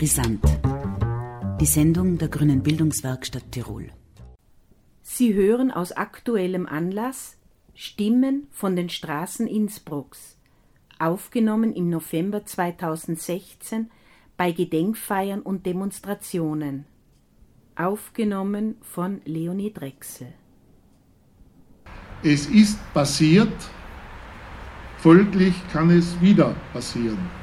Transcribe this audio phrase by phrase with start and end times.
[0.00, 0.42] Brisant.
[1.60, 3.90] Die Sendung der Grünen Bildungswerkstatt Tirol.
[5.02, 7.36] Sie hören aus aktuellem Anlass
[7.74, 10.38] Stimmen von den Straßen Innsbrucks,
[10.98, 13.90] aufgenommen im November 2016
[14.38, 16.86] bei Gedenkfeiern und Demonstrationen.
[17.76, 20.32] Aufgenommen von Leonie Drechsel.
[22.22, 23.52] Es ist passiert,
[24.96, 27.39] folglich kann es wieder passieren.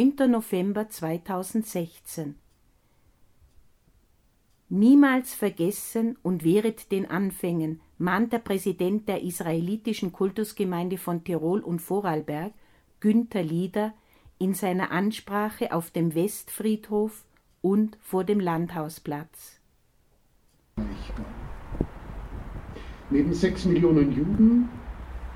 [0.00, 0.30] 9.
[0.30, 2.34] November 2016
[4.70, 11.80] Niemals vergessen und wehret den Anfängen, mahnt der Präsident der israelitischen Kultusgemeinde von Tirol und
[11.80, 12.54] Vorarlberg,
[13.00, 13.92] Günther Lieder,
[14.38, 17.26] in seiner Ansprache auf dem Westfriedhof
[17.60, 19.60] und vor dem Landhausplatz.
[23.10, 24.70] Neben sechs Millionen Juden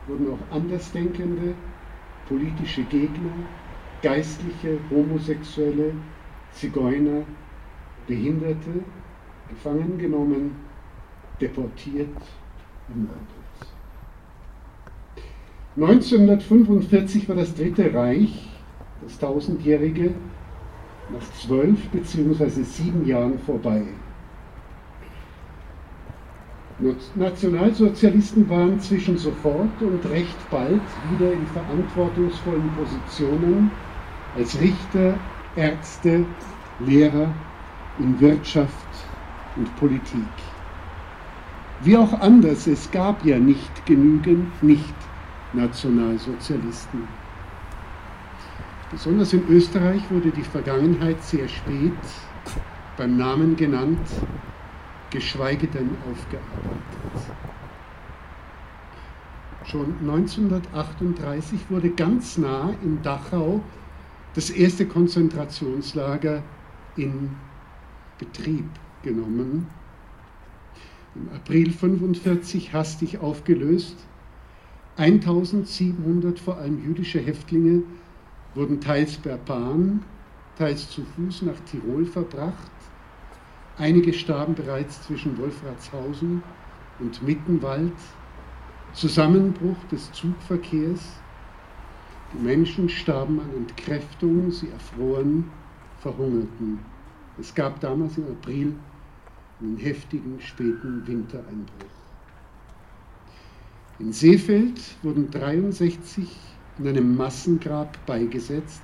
[0.06, 1.54] wurden auch Andersdenkende,
[2.26, 3.46] politische Gegner,
[4.04, 5.94] Geistliche, Homosexuelle,
[6.52, 7.24] Zigeuner,
[8.06, 8.84] Behinderte
[9.48, 10.56] gefangen genommen,
[11.40, 12.20] deportiert,
[12.86, 13.24] ermordet.
[15.76, 18.50] 1945 war das Dritte Reich,
[19.00, 20.16] das tausendjährige,
[21.08, 22.62] nach zwölf bzw.
[22.62, 23.86] sieben Jahren vorbei.
[27.14, 33.93] Nationalsozialisten waren zwischen sofort und recht bald wieder in verantwortungsvollen Positionen
[34.36, 35.14] als Richter,
[35.56, 36.24] Ärzte,
[36.80, 37.32] Lehrer
[37.98, 38.74] in Wirtschaft
[39.56, 40.28] und Politik.
[41.80, 47.08] Wie auch anders, es gab ja nicht genügend Nicht-Nationalsozialisten.
[48.90, 51.92] Besonders in Österreich wurde die Vergangenheit sehr spät
[52.96, 54.06] beim Namen genannt,
[55.10, 56.80] geschweige denn aufgearbeitet.
[59.64, 63.62] Schon 1938 wurde ganz nah in Dachau
[64.34, 66.42] das erste Konzentrationslager
[66.96, 67.30] in
[68.18, 68.68] Betrieb
[69.02, 69.68] genommen.
[71.14, 73.96] Im April 1945 hastig aufgelöst.
[74.96, 77.82] 1700 vor allem jüdische Häftlinge
[78.54, 80.02] wurden teils per Bahn,
[80.56, 82.70] teils zu Fuß nach Tirol verbracht.
[83.76, 86.42] Einige starben bereits zwischen Wolfratshausen
[87.00, 87.92] und Mittenwald.
[88.92, 91.00] Zusammenbruch des Zugverkehrs
[92.42, 95.50] Menschen starben an Entkräftung, sie erfroren,
[95.98, 96.78] verhungerten.
[97.38, 98.74] Es gab damals im April
[99.60, 101.90] einen heftigen späten Wintereinbruch.
[103.98, 106.28] In Seefeld wurden 63
[106.78, 108.82] in einem Massengrab beigesetzt.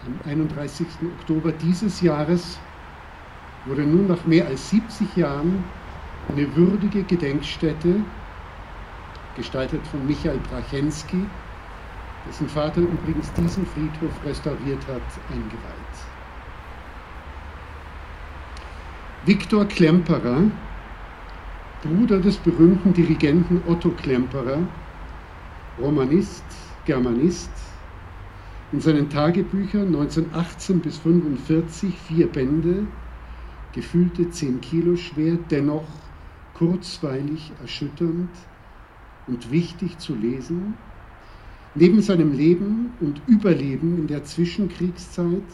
[0.00, 0.86] Am 31.
[1.02, 2.58] Oktober dieses Jahres
[3.64, 5.64] wurde nun nach mehr als 70 Jahren
[6.28, 8.04] eine würdige Gedenkstätte,
[9.34, 11.30] gestaltet von Michael Brachensky,
[12.28, 15.96] dessen Vater übrigens diesen Friedhof restauriert hat, eingeweiht.
[19.26, 20.42] Viktor Klemperer,
[21.82, 24.58] Bruder des berühmten Dirigenten Otto Klemperer,
[25.78, 26.44] Romanist,
[26.84, 27.50] Germanist,
[28.72, 32.86] in seinen Tagebüchern 1918 bis 1945 vier Bände,
[33.72, 35.88] gefühlte 10 Kilo schwer, dennoch
[36.54, 38.30] kurzweilig, erschütternd
[39.26, 40.74] und wichtig zu lesen.
[41.76, 45.44] Neben seinem Leben und Überleben in der Zwischenkriegszeit,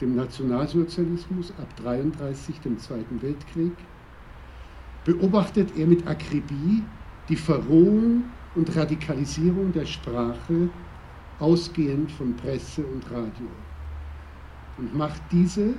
[0.00, 3.74] dem Nationalsozialismus ab 1933, dem Zweiten Weltkrieg,
[5.04, 6.82] beobachtet er mit Akribie
[7.28, 8.24] die Verrohung
[8.54, 10.70] und Radikalisierung der Sprache,
[11.38, 13.48] ausgehend von Presse und Radio,
[14.78, 15.74] und macht diese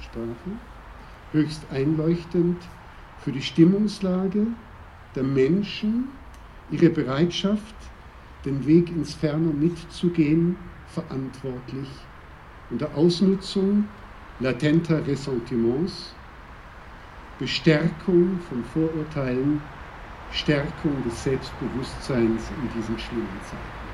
[0.00, 0.50] Sprache
[1.32, 2.56] höchst einleuchtend
[3.18, 4.46] für die Stimmungslage
[5.14, 6.08] der Menschen,
[6.70, 7.74] ihre Bereitschaft,
[8.44, 10.56] den Weg ins Ferne mitzugehen,
[10.86, 11.88] verantwortlich
[12.70, 13.84] unter Ausnutzung
[14.40, 16.14] latenter Ressentiments,
[17.38, 19.60] Bestärkung von Vorurteilen,
[20.32, 23.84] Stärkung des Selbstbewusstseins in diesen schlimmen Zeiten.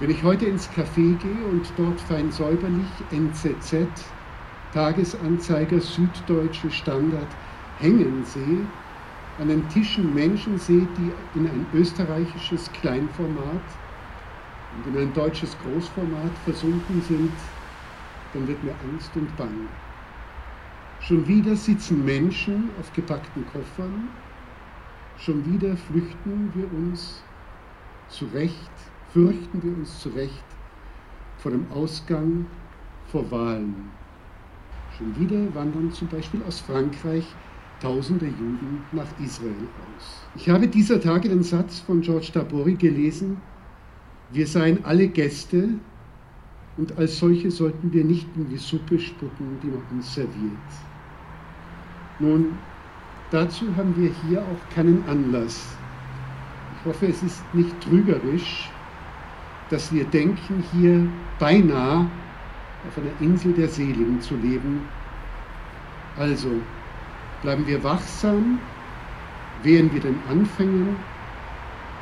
[0.00, 4.14] Wenn ich heute ins Café gehe und dort fein säuberlich NZZ
[4.72, 7.26] Tagesanzeiger Süddeutsche Standard
[7.80, 8.66] hängen sehe,
[9.40, 13.62] an den Tischen Menschen sehe, die in ein österreichisches Kleinformat
[14.76, 17.32] und in ein deutsches Großformat versunken sind,
[18.34, 19.68] dann wird mir Angst und Bang.
[21.00, 24.10] Schon wieder sitzen Menschen auf gepackten Koffern,
[25.16, 27.22] schon wieder flüchten wir uns
[28.08, 28.70] zurecht,
[29.14, 30.44] fürchten wir uns zurecht
[31.38, 32.44] vor dem Ausgang,
[33.06, 33.90] vor Wahlen.
[34.98, 37.24] Schon wieder wandern zum Beispiel aus Frankreich
[37.80, 40.22] tausende Juden nach Israel aus.
[40.36, 43.38] Ich habe dieser Tage den Satz von George Tabori gelesen,
[44.32, 45.70] wir seien alle Gäste
[46.76, 50.68] und als solche sollten wir nicht in die Suppe spucken, die man uns serviert.
[52.20, 52.52] Nun,
[53.30, 55.66] dazu haben wir hier auch keinen Anlass.
[56.78, 58.70] Ich hoffe, es ist nicht trügerisch,
[59.68, 61.06] dass wir denken, hier
[61.38, 62.06] beinahe
[62.86, 64.82] auf einer Insel der Seligen zu leben.
[66.16, 66.50] Also
[67.42, 68.58] bleiben wir wachsam,
[69.62, 70.96] wehren wir den Anfängen,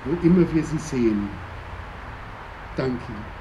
[0.05, 1.29] wo immer wir sie sehen.
[2.77, 3.38] Danke.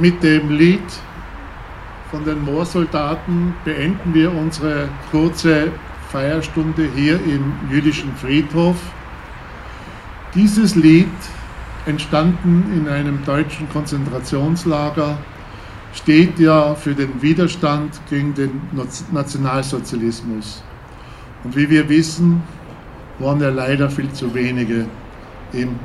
[0.00, 0.82] Mit dem Lied
[2.10, 5.68] von den Moorsoldaten beenden wir unsere kurze
[6.10, 8.76] Feierstunde hier im jüdischen Friedhof.
[10.34, 11.06] Dieses Lied,
[11.86, 15.18] entstanden in einem deutschen Konzentrationslager,
[15.94, 18.60] steht ja für den Widerstand gegen den
[19.12, 20.62] Nationalsozialismus.
[21.44, 22.42] Und wie wir wissen,
[23.18, 24.86] waren ja leider viel zu wenige
[25.52, 25.78] im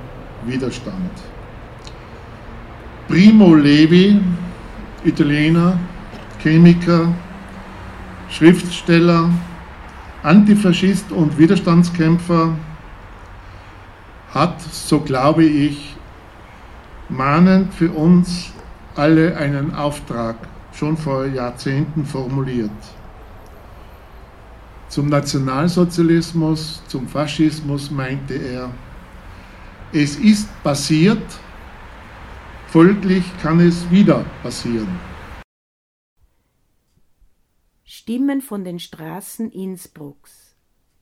[0.45, 1.11] Widerstand.
[3.07, 4.19] Primo Levi,
[5.03, 5.77] Italiener,
[6.41, 7.13] Chemiker,
[8.29, 9.29] Schriftsteller,
[10.23, 12.55] Antifaschist und Widerstandskämpfer,
[14.33, 15.95] hat, so glaube ich,
[17.07, 18.51] mahnend für uns
[18.95, 20.35] alle einen Auftrag
[20.73, 22.71] schon vor Jahrzehnten formuliert.
[24.89, 28.69] Zum Nationalsozialismus, zum Faschismus meinte er,
[29.93, 31.21] es ist passiert,
[32.67, 34.99] folglich kann es wieder passieren.
[37.83, 40.55] Stimmen von den Straßen Innsbrucks.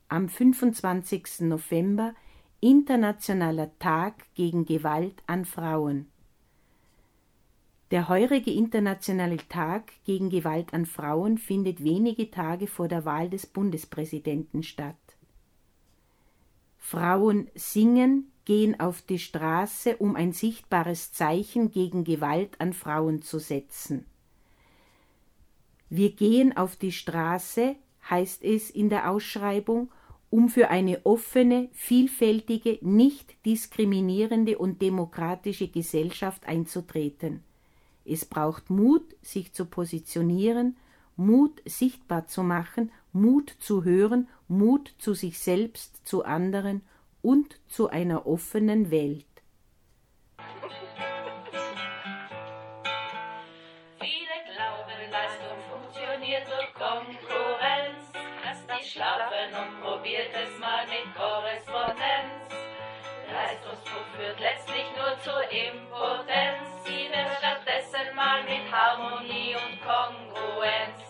[0.08, 1.40] Am 25.
[1.40, 2.14] November
[2.60, 6.06] Internationaler Tag gegen Gewalt an Frauen.
[7.90, 13.46] Der heurige Internationale Tag gegen Gewalt an Frauen findet wenige Tage vor der Wahl des
[13.46, 14.96] Bundespräsidenten statt.
[16.78, 23.38] Frauen singen, gehen auf die Straße, um ein sichtbares Zeichen gegen Gewalt an Frauen zu
[23.38, 24.04] setzen.
[25.88, 27.76] Wir gehen auf die Straße,
[28.10, 29.90] heißt es in der Ausschreibung,
[30.30, 37.44] um für eine offene, vielfältige, nicht diskriminierende und demokratische Gesellschaft einzutreten.
[38.04, 40.76] Es braucht Mut, sich zu positionieren,
[41.16, 46.82] Mut sichtbar zu machen, Mut zu hören, Mut zu sich selbst, zu anderen
[47.24, 49.24] und zu einer offenen Welt.
[53.98, 58.12] Viele glauben, Leistung funktioniert durch Konkurrenz.
[58.44, 62.44] Lasst die schlafen und probiert es mal mit Korrespondenz.
[63.32, 66.84] Leistungsdruck führt letztlich nur zur Impotenz.
[66.84, 71.03] Sie wird stattdessen mal mit Harmonie und Kongruenz.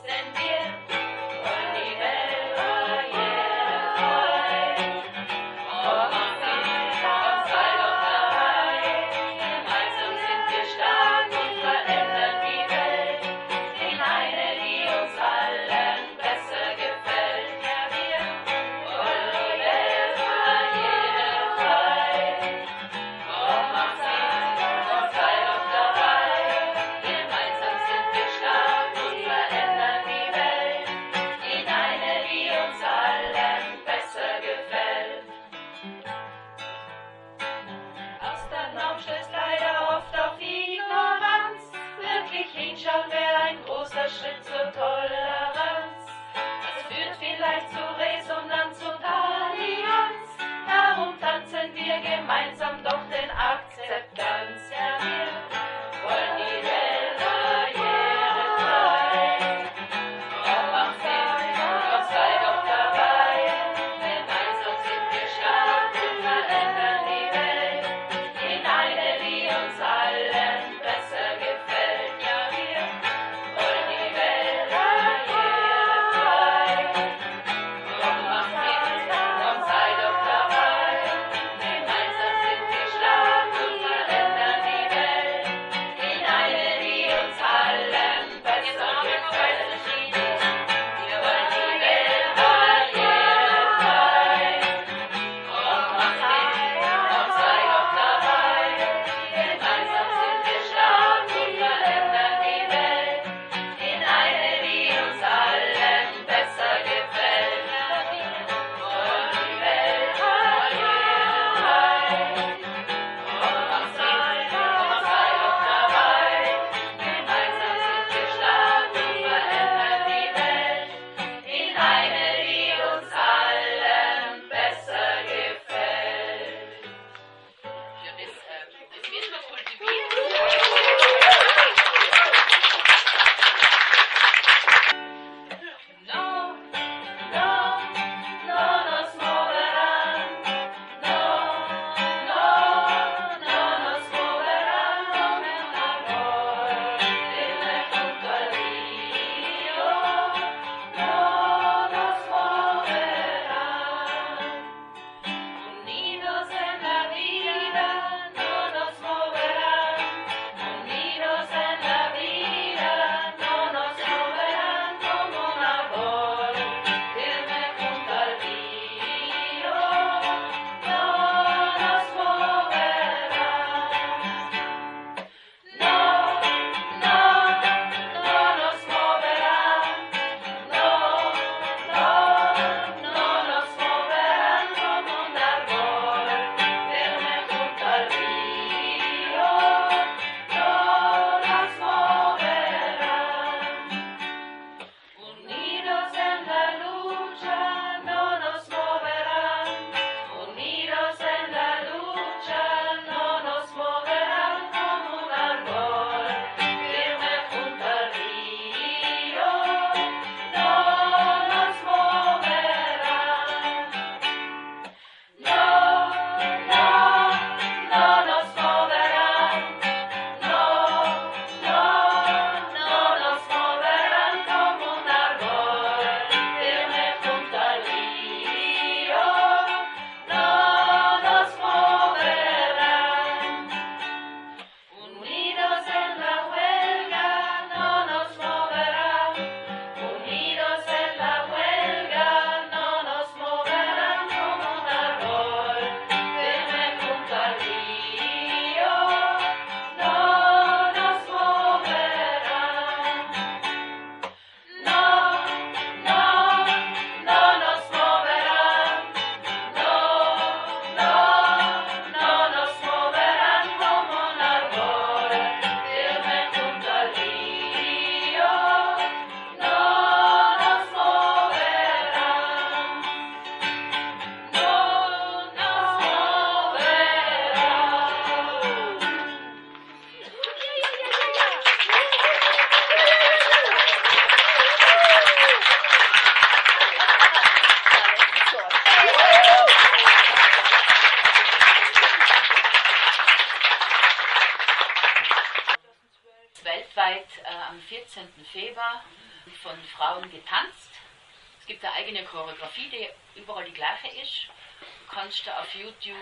[302.34, 304.49] Choreografie, die überall die gleiche ist.
[304.80, 306.16] Du kannst da auf YouTube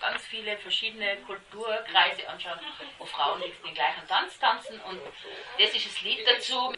[0.00, 2.58] ganz viele verschiedene Kulturkreise anschauen,
[2.98, 5.00] wo Frauen den gleichen Tanz tanzen und
[5.58, 6.72] das ist das Lied dazu.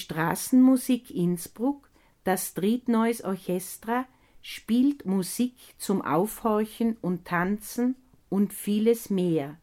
[0.00, 1.88] Straßenmusik Innsbruck,
[2.24, 4.06] das Street Noise Orchestra,
[4.42, 7.96] spielt Musik zum Aufhorchen und Tanzen
[8.28, 9.56] und vieles mehr.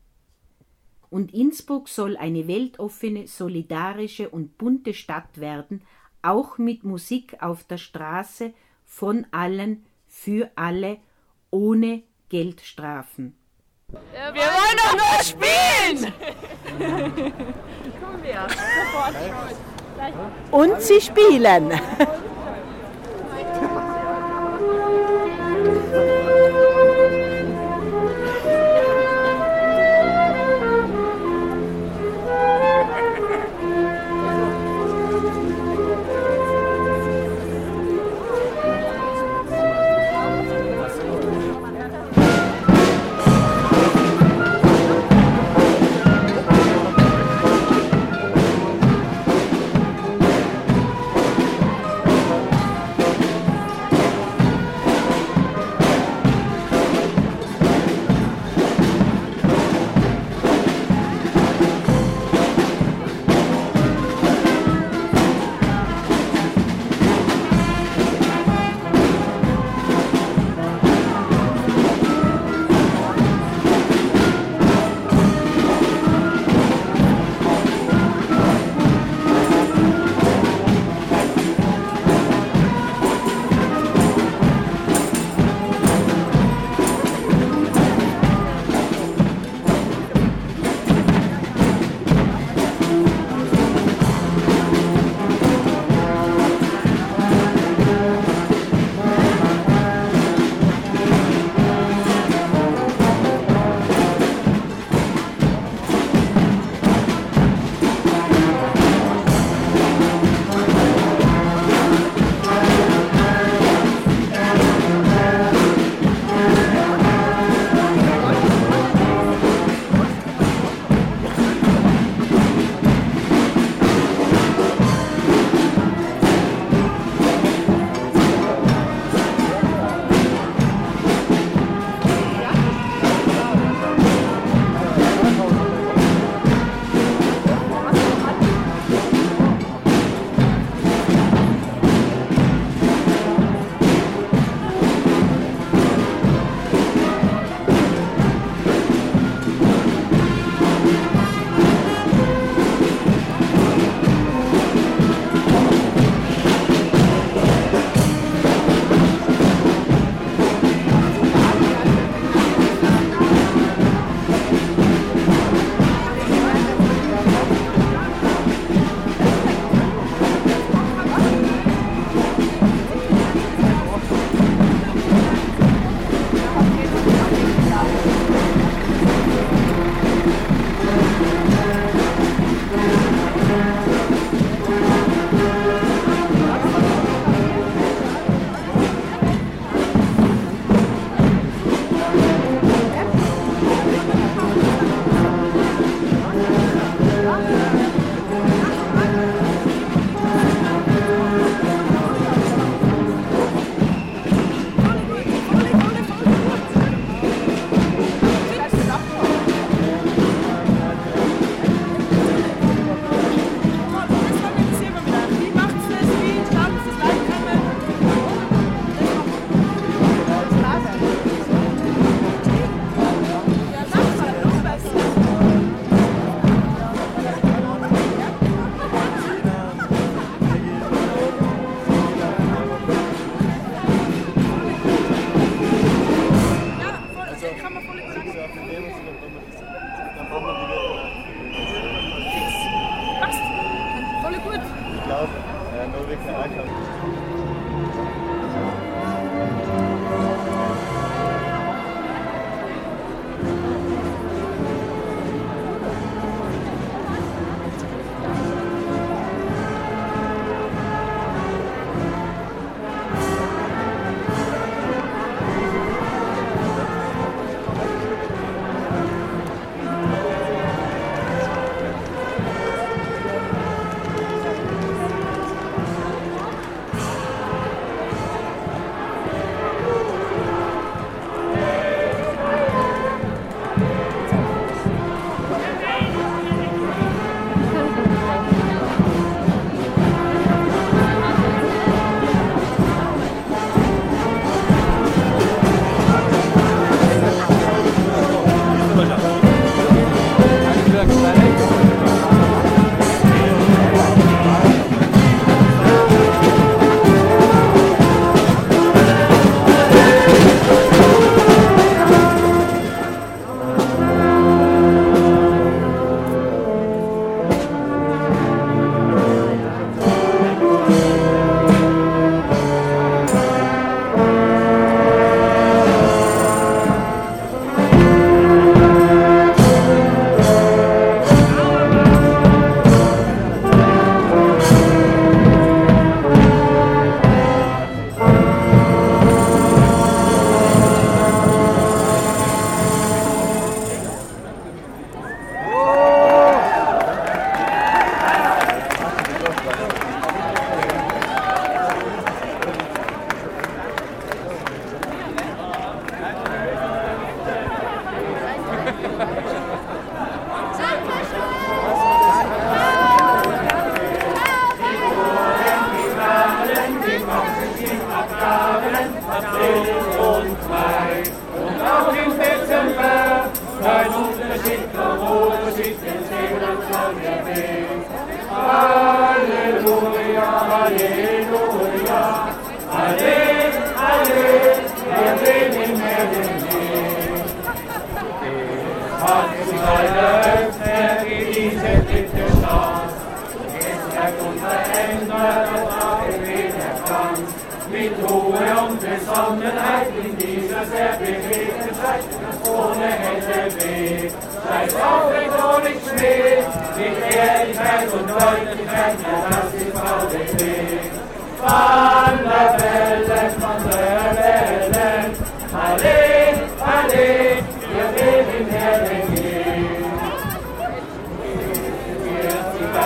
[1.10, 5.82] Und Innsbruck soll eine weltoffene, solidarische und bunte Stadt werden,
[6.22, 8.54] auch mit Musik auf der Straße,
[8.86, 10.98] von allen, für alle,
[11.50, 13.38] ohne Geldstrafen.
[13.88, 16.14] Wir wollen doch nur spielen!
[20.52, 21.72] Und sie spielen.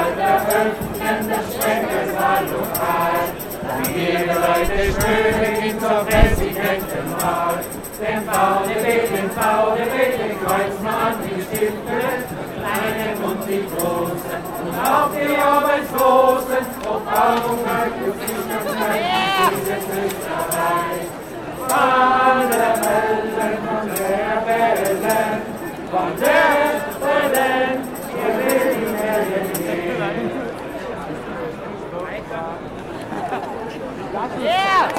[0.02, 3.22] Wird sie bald eröffnen, das Schenkelsaal lokal,
[3.84, 7.58] wie jede Leute Königin zur Präsidentenwahl.
[8.02, 11.99] Den VDB, den VDB, den kreuzen an die Stifte,
[12.58, 17.60] kleinen und die großen, und auch die Arbeitslosen, ob Bauung,
[19.52, 20.95] diese Flüsterei.
[21.60, 25.41] Von der Wellen, von der Wellen,
[25.91, 26.72] von der
[27.02, 27.81] Wellen, wir
[34.14, 34.89] Ja,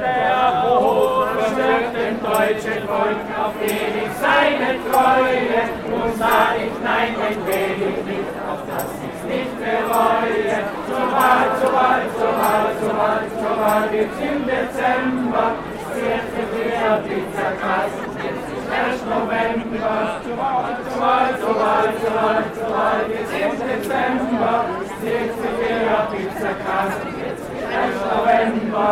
[0.00, 5.62] der Hof verwirrt dem Volk auf ewig seine Treue
[5.94, 10.84] und sag ich nein, den will ich nicht, auf dass ich's nicht bereue.
[11.14, 15.54] Wahl, zur Wahl, zur Wahl gibt's im Dezember,
[15.88, 20.20] das erste der Pizzakasten, jetzt ist erst November.
[20.24, 25.48] Zur Wahl, zur Wahl, zur Wahl, zur Wahl, zur Wahl gibt's im Dezember, das erste
[25.60, 28.88] der Pizzakasten, jetzt ist erst November.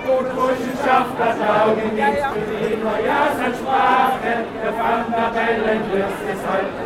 [0.00, 4.32] Und Burschenschaft hat Augen nicht für die Neujahrsansprache.
[4.64, 6.84] Der Pfandabellen wirst es heute.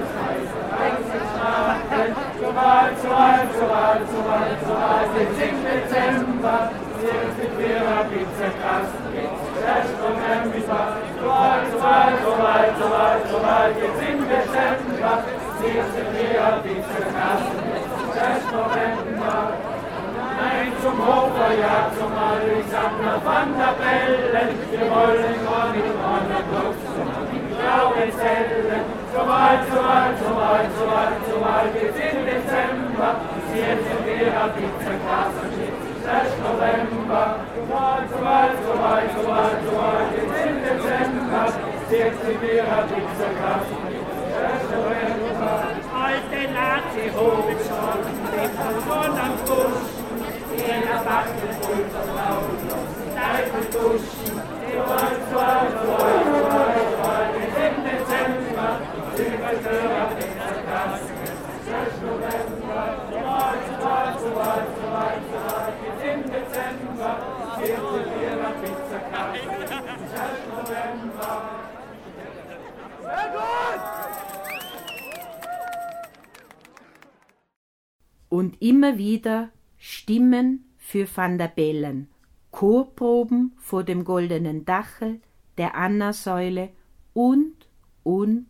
[2.39, 6.71] Zur Wahl, zur Wahl, zur Wahl, zur Wahl, zur Wahl, jetzt im Dezember.
[7.05, 9.13] Jetzt mit ihrer Pizzakasten,
[32.25, 33.15] Dezember,
[33.53, 35.64] sie jetzt in der Pizza Klasse
[36.05, 36.37] 6.
[36.45, 40.13] November, soweit, soweit, soweit, soweit, soweit,
[40.45, 41.49] im Dezember,
[41.89, 43.33] 14 Lehrer, Dixer
[44.69, 45.65] November,
[45.97, 49.89] als Nazi hochgeschossen, den Verwon am Busch,
[50.53, 52.85] den erwachten Pulver draußen,
[53.17, 54.37] Seife duschen,
[54.77, 57.33] soweit, soweit, soweit, soweit, soweit,
[57.65, 58.71] im Dezember,
[59.17, 61.14] Silvester,
[78.35, 82.09] und immer wieder Stimmen für Van der Bellen,
[82.51, 85.21] Chorproben vor dem goldenen Dachel,
[85.57, 86.71] der Anna-Säule
[87.13, 87.55] und,
[88.03, 88.47] und,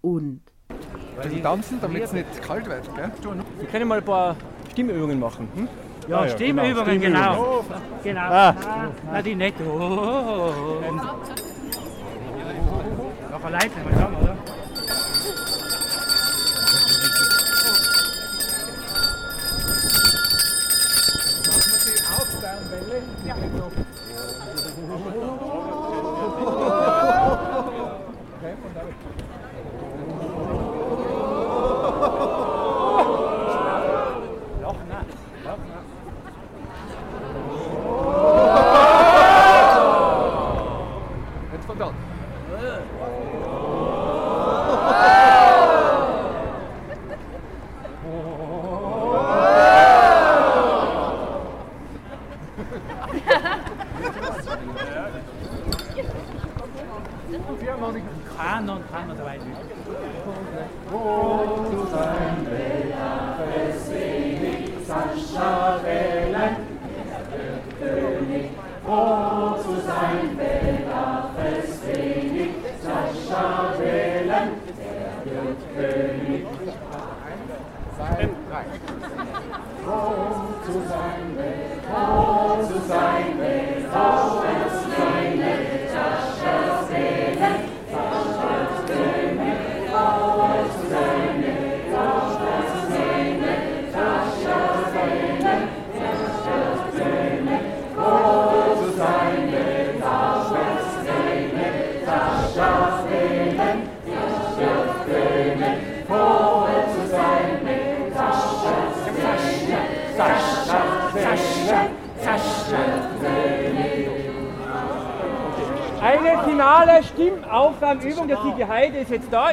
[0.00, 0.40] und.
[1.32, 3.12] Die tanzen, damit es nicht kalt wird, gell?
[3.60, 4.34] Wir können mal ein paar
[4.72, 5.48] Stimmübungen machen.
[5.54, 5.68] Hm?
[6.08, 7.64] Ja, Ah ja, Stimmübungen, genau, genau.
[8.02, 8.20] Genau.
[8.20, 8.90] Ah.
[9.12, 9.54] Na, die nicht.
[9.64, 10.92] Oh, oh, oh.
[13.30, 14.59] Noch eine Leiter, mal sagen, oder?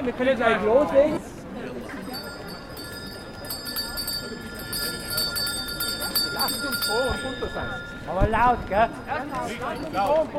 [0.07, 1.19] Wir können gleich loslegen.
[6.33, 7.67] Lasst uns froh und munter sein.
[8.07, 8.89] Aber laut, gell?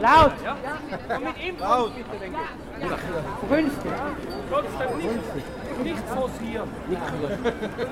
[0.00, 0.32] Laut!
[1.16, 1.94] Und mit ihm laut.
[1.94, 2.38] bitte, denke
[2.80, 3.48] ich.
[3.50, 3.92] Günstig.
[4.50, 6.68] Trotzdem nicht, nicht forcieren.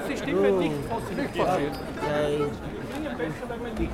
[0.09, 1.23] Die Stimme nicht forcieren.
[1.25, 1.73] Nicht forcieren.
[2.97, 3.93] Dinge besser, wenn man nicht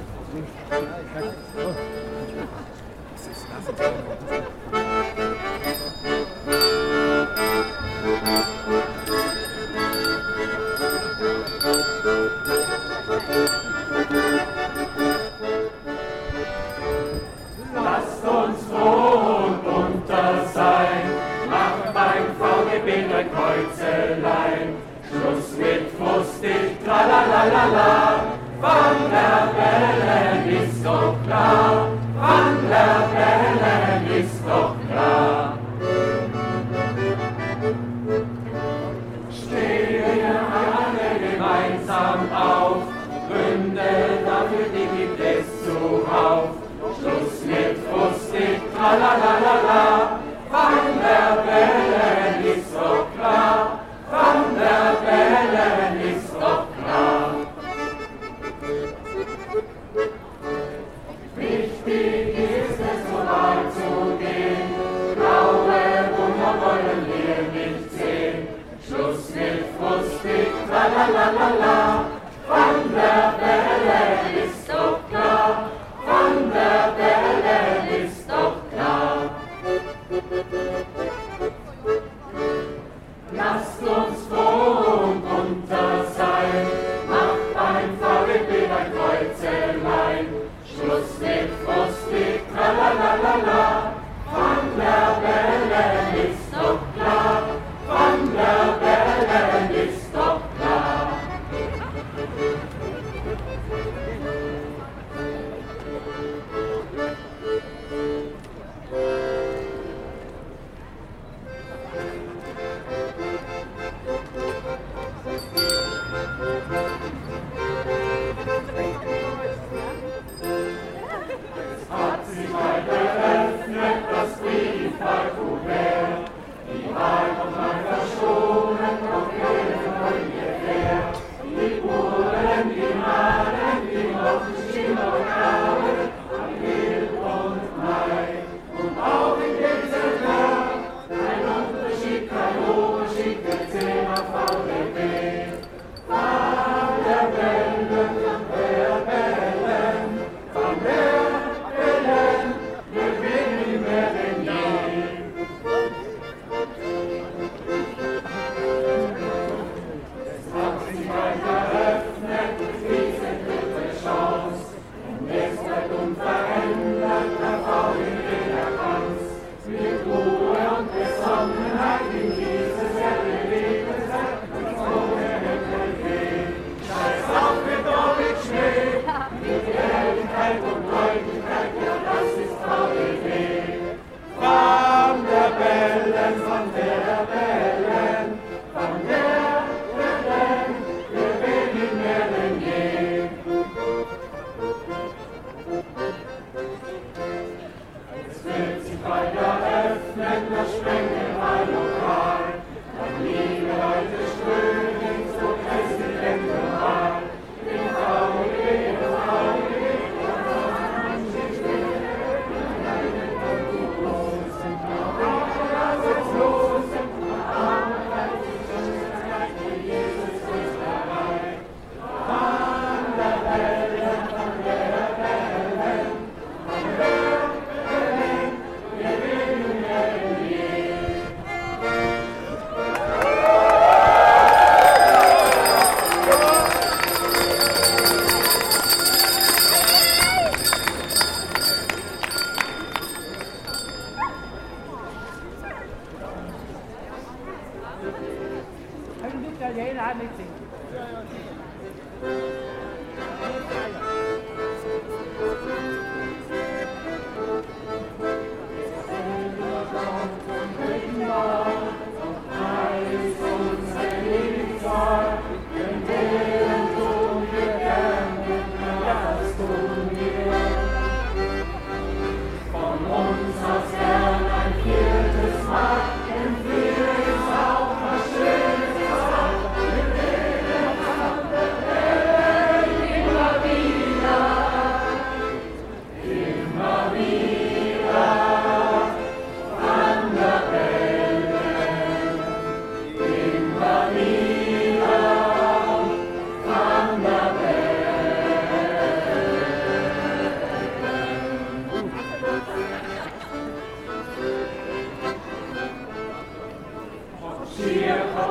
[17.74, 21.04] Lasst uns froh und munter sein,
[21.48, 24.66] macht beim VGB ein Kreuzelein.
[25.08, 27.92] Schluss mit frustig, tralalala,
[28.60, 31.61] von der Wellen ist doch klar,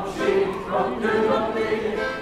[0.02, 2.21] Abschied von Dürrenweg,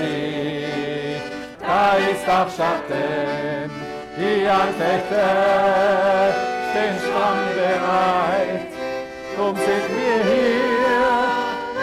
[0.00, 3.70] liegt, da ist auch Schatten.
[4.16, 6.34] Die Anfechter
[6.70, 8.66] stehen stramm bereit.
[9.36, 11.10] Drum sind wir hier,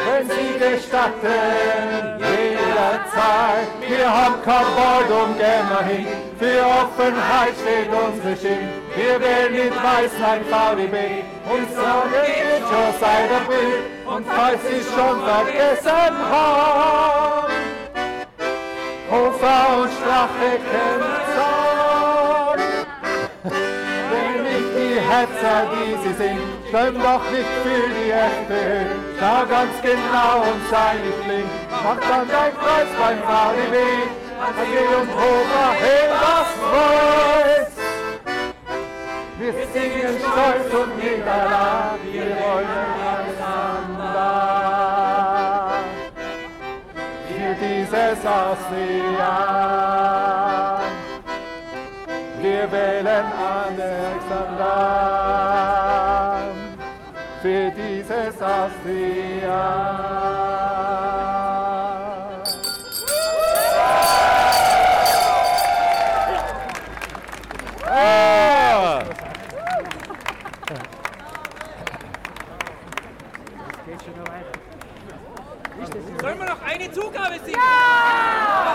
[0.05, 3.67] wenn Sie gestatten, jederzeit.
[3.87, 5.37] Wir haben kein Wort und
[5.87, 6.07] hin.
[6.37, 8.69] Für Offenheit steht unsere Schild.
[8.95, 13.83] Wir wählen mit Weißlein VDB und sagen, jetzt schon sei der Bild.
[14.05, 17.36] Und falls Sie schon vergessen haben,
[19.17, 20.49] Hofer und Strache
[21.33, 22.59] Zorn.
[24.11, 28.85] Wenn nicht die Hetzer, die sie sind, stimmt doch nicht für die FPÖ.
[29.19, 31.51] Schau ganz genau und sei nicht blind,
[31.83, 33.75] mach dann dein Kreuz beim VDB.
[34.39, 37.77] AG und Hofer, hey, was freut's!
[39.39, 43.06] Wir singen stolz und miteinander, wir wollen
[48.07, 49.17] dieses ASEAN.
[52.41, 53.25] Wir wählen
[53.65, 54.77] Alexander
[57.41, 59.27] für dieses ASEAN.
[76.21, 77.55] Sollen wir noch eine Zugabe singen?
[77.55, 78.67] Ja!